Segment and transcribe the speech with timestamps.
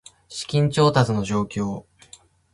[0.29, 1.85] 資金調達の状況